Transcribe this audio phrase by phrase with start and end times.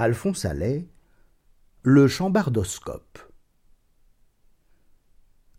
[0.00, 0.86] Alphonse Allais,
[1.82, 3.18] Le chambardoscope.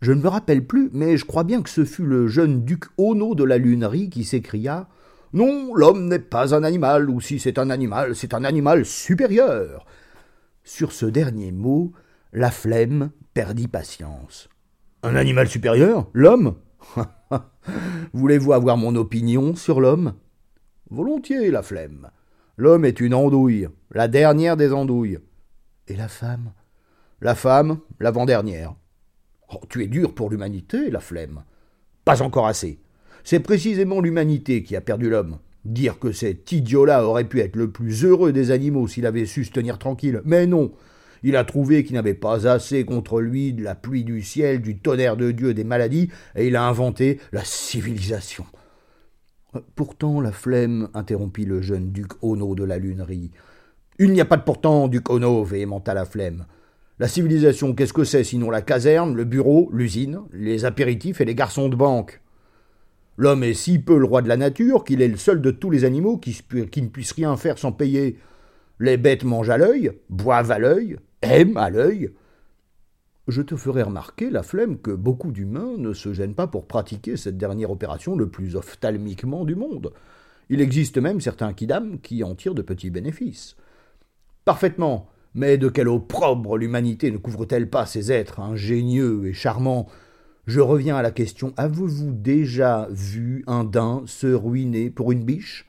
[0.00, 2.86] Je ne me rappelle plus, mais je crois bien que ce fut le jeune duc
[2.98, 4.88] Ono de la Lunerie qui s'écria
[5.32, 9.86] Non, l'homme n'est pas un animal, ou si c'est un animal, c'est un animal supérieur.
[10.64, 11.92] Sur ce dernier mot,
[12.32, 14.48] la flemme perdit patience.
[15.04, 16.10] Un animal supérieur?
[16.14, 16.56] L'homme?
[18.12, 20.14] Voulez-vous avoir mon opinion sur l'homme?
[20.90, 22.10] Volontiers, la flemme.
[22.58, 25.18] L'homme est une andouille, la dernière des andouilles.
[25.88, 26.52] Et la femme?
[27.22, 28.74] La femme, l'avant-dernière.
[29.52, 31.44] Oh, tu es dur pour l'humanité, la flemme.
[32.04, 32.78] Pas encore assez.
[33.24, 35.38] C'est précisément l'humanité qui a perdu l'homme.
[35.64, 39.44] Dire que cet idiot-là aurait pu être le plus heureux des animaux s'il avait su
[39.44, 40.20] se tenir tranquille.
[40.24, 40.72] Mais non.
[41.22, 44.78] Il a trouvé qu'il n'avait pas assez contre lui de la pluie du ciel, du
[44.78, 48.44] tonnerre de Dieu, des maladies, et il a inventé la civilisation.
[49.74, 53.30] Pourtant, la flemme, interrompit le jeune duc Ono de la Lunerie.
[53.98, 56.46] Il n'y a pas de pourtant, duc Ono, véhémenta la flemme.
[56.98, 61.34] La civilisation, qu'est-ce que c'est sinon la caserne, le bureau, l'usine, les apéritifs et les
[61.34, 62.20] garçons de banque?
[63.18, 65.70] L'homme est si peu le roi de la nature qu'il est le seul de tous
[65.70, 68.18] les animaux qui, qui ne puissent rien faire sans payer.
[68.78, 72.10] Les bêtes mangent à l'œil, boivent à l'œil, aiment à l'œil.
[73.28, 77.16] Je te ferai remarquer, la flemme, que beaucoup d'humains ne se gênent pas pour pratiquer
[77.16, 79.92] cette dernière opération le plus ophtalmiquement du monde.
[80.48, 83.56] Il existe même certains kidam qui en tirent de petits bénéfices.
[84.44, 85.08] Parfaitement.
[85.34, 89.88] Mais de quel opprobre l'humanité ne couvre-t-elle pas ces êtres ingénieux et charmants?
[90.46, 95.68] Je reviens à la question avez-vous déjà vu un daim se ruiner pour une biche?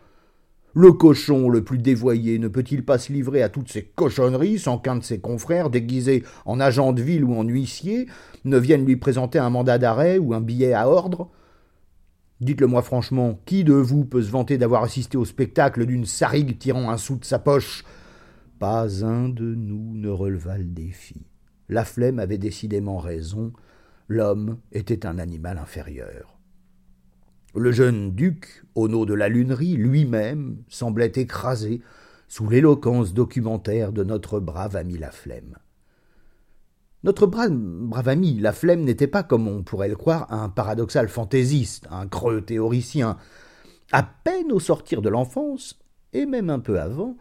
[0.73, 4.79] Le cochon le plus dévoyé ne peut-il pas se livrer à toutes ces cochonneries sans
[4.79, 8.07] qu'un de ses confrères, déguisé en agent de ville ou en huissier,
[8.43, 11.29] ne vienne lui présenter un mandat d'arrêt ou un billet à ordre?
[12.41, 16.89] Dites-le-moi franchement, qui de vous peut se vanter d'avoir assisté au spectacle d'une sarigue tirant
[16.89, 17.85] un sou de sa poche?
[18.57, 21.27] Pas un de nous ne releva le défi.
[21.69, 23.53] La flemme avait décidément raison,
[24.07, 26.39] l'homme était un animal inférieur.
[27.55, 31.81] Le jeune duc, au nom de la lunerie, lui-même, semblait écrasé
[32.27, 35.57] sous l'éloquence documentaire de notre brave ami la flemme.
[37.03, 41.85] Notre brave, ami la flemme n'était pas, comme on pourrait le croire, un paradoxal fantaisiste,
[41.91, 43.17] un creux théoricien.
[43.91, 45.79] À peine au sortir de l'enfance,
[46.11, 47.17] et même un peu avant,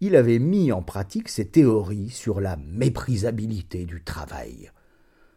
[0.00, 4.72] il avait mis en pratique ses théories sur la méprisabilité du travail.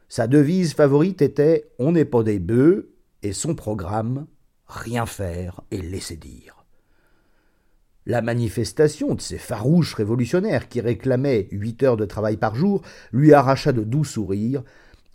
[0.07, 2.89] Sa devise favorite était On n'est pas des bœufs,
[3.21, 4.25] et son programme
[4.69, 6.65] rien faire et laisser dire.
[8.05, 12.81] La manifestation de ces farouches révolutionnaires qui réclamaient huit heures de travail par jour
[13.11, 14.63] lui arracha de doux sourires,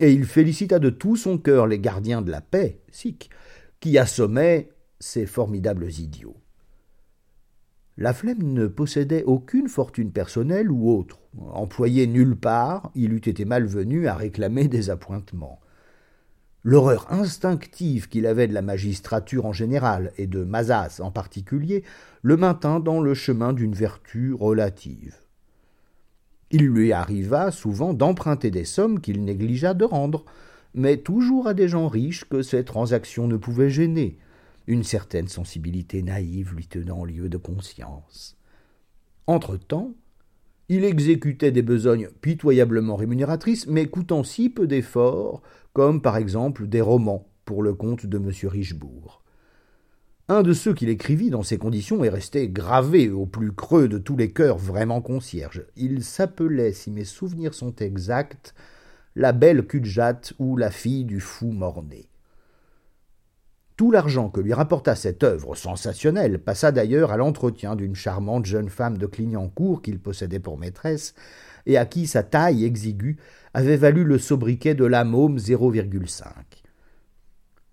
[0.00, 3.30] et il félicita de tout son cœur les gardiens de la paix, sikh,
[3.80, 6.36] qui assommaient ces formidables idiots.
[7.96, 11.20] La flemme ne possédait aucune fortune personnelle ou autre.
[11.38, 15.60] Employé nulle part, il eût été malvenu à réclamer des appointements.
[16.66, 21.84] L'horreur instinctive qu'il avait de la magistrature en général et de Mazas en particulier
[22.22, 25.14] le maintint dans le chemin d'une vertu relative.
[26.50, 30.24] Il lui arriva souvent d'emprunter des sommes qu'il négligea de rendre,
[30.72, 34.16] mais toujours à des gens riches que ces transactions ne pouvaient gêner,
[34.66, 38.38] une certaine sensibilité naïve lui tenant lieu de conscience.
[39.26, 39.92] Entre-temps,
[40.74, 45.40] il exécutait des besognes pitoyablement rémunératrices, mais coûtant si peu d'efforts
[45.72, 48.30] comme par exemple des romans pour le compte de M.
[48.44, 49.22] Richebourg.
[50.28, 53.98] Un de ceux qu'il écrivit dans ces conditions est resté gravé au plus creux de
[53.98, 55.64] tous les cœurs vraiment concierges.
[55.76, 58.54] Il s'appelait, si mes souvenirs sont exacts,
[59.14, 62.08] la belle Cudjat ou la fille du fou morné.
[63.76, 68.68] Tout l'argent que lui rapporta cette œuvre sensationnelle passa d'ailleurs à l'entretien d'une charmante jeune
[68.68, 71.14] femme de Clignancourt qu'il possédait pour maîtresse,
[71.66, 73.16] et à qui sa taille exiguë
[73.52, 76.24] avait valu le sobriquet de la môme 0,5.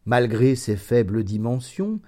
[0.06, 2.00] Malgré ses faibles dimensions,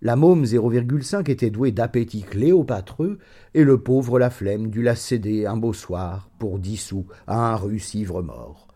[0.00, 3.18] la môme 0,5 était douée d'appétit cléopatreux,
[3.54, 7.52] et le pauvre la flemme dut la céder un beau soir pour dix sous à
[7.52, 8.68] un russe ivre-mort.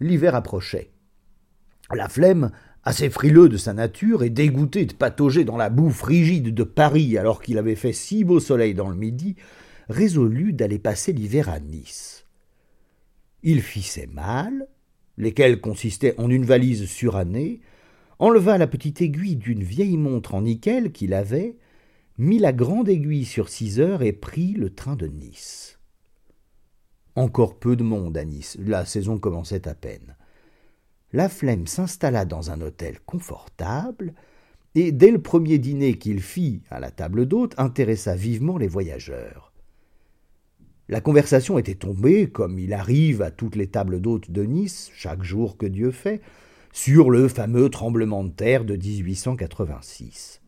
[0.00, 0.90] L'hiver approchait.
[1.92, 2.50] La flemme,
[2.84, 7.18] assez frileux de sa nature et dégoûté de patauger dans la boue frigide de Paris
[7.18, 9.36] alors qu'il avait fait si beau soleil dans le midi,
[9.88, 12.26] résolut d'aller passer l'hiver à Nice.
[13.42, 14.66] Il fit ses malles,
[15.18, 17.60] lesquels consistaient en une valise surannée,
[18.18, 21.56] enleva la petite aiguille d'une vieille montre en nickel qu'il avait,
[22.18, 25.78] mit la grande aiguille sur six heures et prit le train de Nice.
[27.16, 30.16] Encore peu de monde à Nice, la saison commençait à peine.
[31.12, 34.14] La flemme s'installa dans un hôtel confortable,
[34.74, 39.52] et dès le premier dîner qu'il fit à la table d'hôte intéressa vivement les voyageurs.
[40.88, 45.22] La conversation était tombée, comme il arrive à toutes les tables d'hôtes de Nice, chaque
[45.22, 46.20] jour que Dieu fait,
[46.72, 50.40] sur le fameux tremblement de terre de 1886.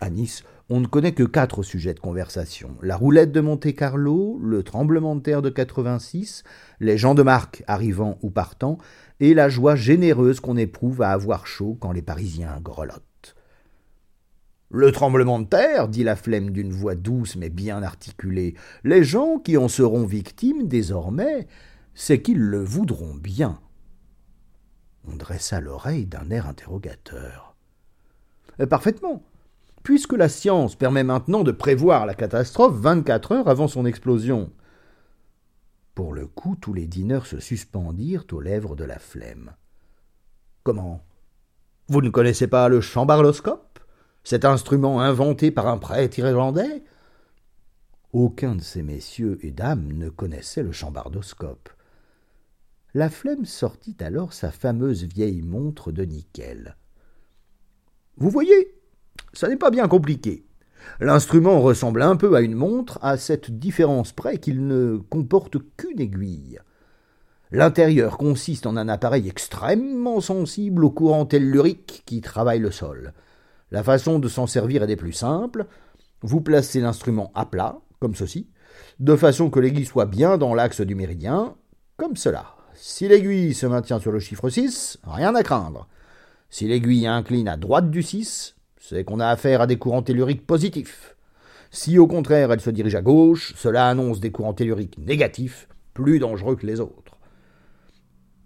[0.00, 4.62] À Nice, on ne connaît que quatre sujets de conversation la roulette de Monte-Carlo, le
[4.62, 6.42] tremblement de terre de 86,
[6.80, 8.76] les gens de marque arrivant ou partant,
[9.20, 13.36] et la joie généreuse qu'on éprouve à avoir chaud quand les Parisiens grelottent.
[14.68, 18.54] Le tremblement de terre, dit la flemme d'une voix douce mais bien articulée,
[18.84, 21.46] les gens qui en seront victimes désormais,
[21.94, 23.60] c'est qu'ils le voudront bien.
[25.08, 27.56] On dressa l'oreille d'un air interrogateur.
[28.60, 29.22] Euh, parfaitement,
[29.86, 34.50] puisque la science permet maintenant de prévoir la catastrophe vingt-quatre heures avant son explosion.
[35.94, 39.54] Pour le coup, tous les dîneurs se suspendirent aux lèvres de la flemme.
[40.64, 41.04] Comment?
[41.86, 43.78] Vous ne connaissez pas le chambardoscope
[44.24, 46.82] cet instrument inventé par un prêtre irlandais?
[48.12, 51.68] Aucun de ces messieurs et dames ne connaissait le chambardoscope.
[52.92, 56.76] La flemme sortit alors sa fameuse vieille montre de nickel.
[58.16, 58.75] Vous voyez,
[59.36, 60.44] ça n'est pas bien compliqué.
[60.98, 66.00] L'instrument ressemble un peu à une montre, à cette différence près qu'il ne comporte qu'une
[66.00, 66.58] aiguille.
[67.52, 73.12] L'intérieur consiste en un appareil extrêmement sensible au courant tellurique qui travaille le sol.
[73.70, 75.66] La façon de s'en servir est des plus simples.
[76.22, 78.48] Vous placez l'instrument à plat, comme ceci,
[79.00, 81.54] de façon que l'aiguille soit bien dans l'axe du méridien,
[81.96, 82.54] comme cela.
[82.74, 85.88] Si l'aiguille se maintient sur le chiffre 6, rien à craindre.
[86.50, 88.55] Si l'aiguille incline à droite du 6,
[88.88, 91.16] c'est qu'on a affaire à des courants telluriques positifs.
[91.70, 96.18] Si au contraire elle se dirige à gauche, cela annonce des courants telluriques négatifs, plus
[96.18, 97.18] dangereux que les autres.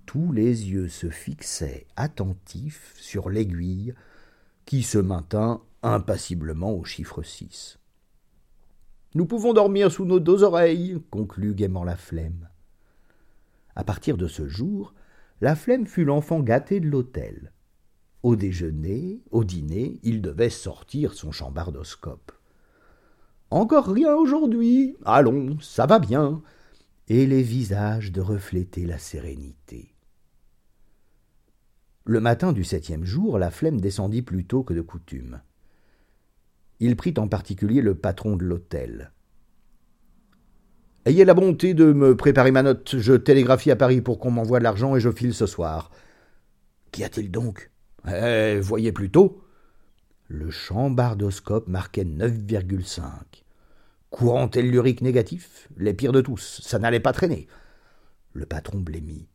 [0.06, 3.94] Tous les yeux se fixaient attentifs sur l'aiguille
[4.64, 7.78] qui se maintint impassiblement au chiffre 6.
[9.14, 12.48] Nous pouvons dormir sous nos deux oreilles, conclut gaiement la flemme.
[13.76, 14.94] À partir de ce jour,
[15.40, 17.52] la flemme fut l'enfant gâté de l'hôtel.
[18.22, 22.32] Au déjeuner, au dîner, il devait sortir son chambardoscope.
[23.50, 24.96] Encore rien aujourd'hui.
[25.05, 26.43] Allons, ça va bien.
[27.08, 29.94] Et les visages de refléter la sérénité.
[32.05, 35.40] Le matin du septième jour, la flemme descendit plus tôt que de coutume.
[36.78, 39.12] Il prit en particulier le patron de l'hôtel.
[41.06, 42.96] Ayez la bonté de me préparer ma note.
[42.99, 45.90] Je télégraphie à Paris pour qu'on m'envoie de l'argent et je file ce soir.
[46.93, 47.70] Qu'y a-t-il donc?
[48.08, 49.43] Eh, voyez plutôt.
[50.29, 53.02] Le chambardoscope marquait 9,5.
[54.11, 57.47] Courant tellurique négatif, les pires de tous, ça n'allait pas traîner.
[58.32, 59.29] Le patron blêmit.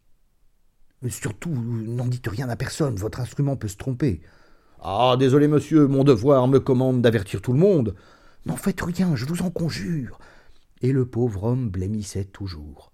[1.09, 4.21] Surtout, n'en dites rien à personne, votre instrument peut se tromper.
[4.81, 7.95] Ah, désolé, monsieur, mon devoir me commande d'avertir tout le monde.
[8.45, 10.19] N'en faites rien, je vous en conjure.
[10.81, 12.91] Et le pauvre homme blêmissait toujours.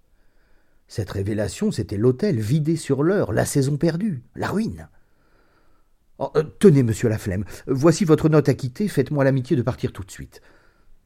[0.88, 4.88] Cette révélation, c'était l'hôtel vidé sur l'heure, la saison perdue, la ruine.
[6.22, 10.04] Oh, euh, tenez, monsieur Laflemme, voici votre note à quitter, faites-moi l'amitié de partir tout
[10.04, 10.40] de suite.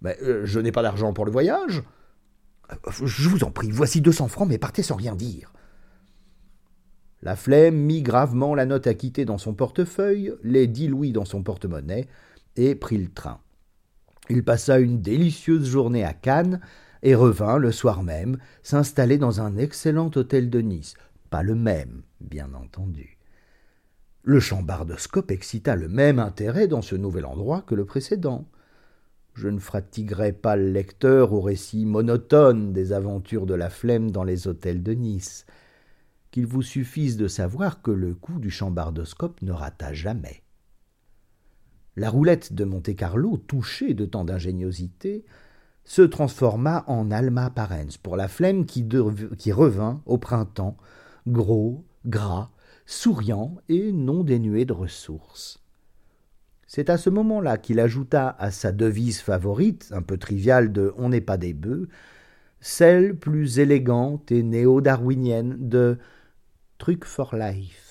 [0.02, 1.82] Mais euh, je n'ai pas d'argent pour le voyage.
[2.70, 5.54] Euh, je vous en prie, voici deux cents francs, mais partez sans rien dire.
[7.22, 11.42] La flemme mit gravement la note acquittée dans son portefeuille, les dix louis dans son
[11.42, 12.08] porte-monnaie,
[12.56, 13.40] et prit le train.
[14.28, 16.60] Il passa une délicieuse journée à Cannes
[17.02, 20.92] et revint le soir même s'installer dans un excellent hôtel de Nice,
[21.30, 23.15] pas le même, bien entendu.
[24.28, 28.44] Le chambardoscope excita le même intérêt dans ce nouvel endroit que le précédent.
[29.34, 34.24] Je ne fatiguerai pas le lecteur au récit monotone des aventures de la flemme dans
[34.24, 35.46] les hôtels de Nice
[36.32, 40.42] qu'il vous suffise de savoir que le coup du chambardoscope ne rata jamais.
[41.94, 45.24] La roulette de Monte-Carlo, touchée de tant d'ingéniosité,
[45.84, 48.88] se transforma en Alma Parens pour la flemme qui,
[49.38, 50.76] qui revint au printemps,
[51.28, 52.50] gros, gras,
[52.86, 55.58] souriant et non dénué de ressources.
[56.66, 61.10] C'est à ce moment-là qu'il ajouta à sa devise favorite, un peu triviale de On
[61.10, 61.88] n'est pas des bœufs,
[62.60, 65.98] celle plus élégante et néo-darwinienne de
[66.78, 67.85] Truc for Life.